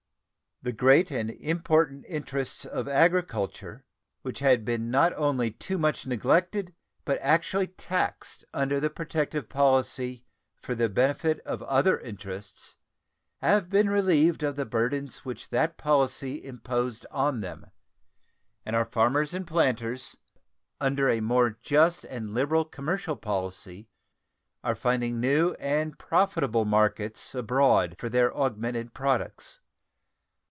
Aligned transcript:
The 0.63 0.71
great 0.71 1.09
and 1.09 1.31
important 1.31 2.05
interests 2.07 2.65
of 2.65 2.87
agriculture, 2.87 3.83
which 4.21 4.37
had 4.41 4.63
been 4.63 4.91
not 4.91 5.11
only 5.13 5.49
too 5.49 5.79
much 5.79 6.05
neglected, 6.05 6.75
but 7.03 7.17
actually 7.19 7.65
taxed 7.65 8.45
under 8.53 8.79
the 8.79 8.91
protective 8.91 9.49
policy 9.49 10.23
for 10.61 10.75
the 10.75 10.87
benefit 10.87 11.39
of 11.47 11.63
other 11.63 11.97
interests, 11.97 12.77
have 13.39 13.71
been 13.71 13.89
relieved 13.89 14.43
of 14.43 14.55
the 14.55 14.67
burdens 14.67 15.25
which 15.25 15.49
that 15.49 15.77
policy 15.79 16.45
imposed 16.45 17.07
on 17.09 17.41
them; 17.41 17.71
and 18.63 18.75
our 18.75 18.85
farmers 18.85 19.33
and 19.33 19.47
planters, 19.47 20.15
under 20.79 21.09
a 21.09 21.21
more 21.21 21.57
just 21.63 22.03
and 22.03 22.35
liberal 22.35 22.65
commercial 22.65 23.15
policy, 23.15 23.89
are 24.63 24.75
finding 24.75 25.19
new 25.19 25.53
and 25.55 25.97
profitable 25.97 26.65
markets 26.65 27.33
abroad 27.33 27.95
for 27.97 28.09
their 28.09 28.31
augmented 28.37 28.93
products. 28.93 29.57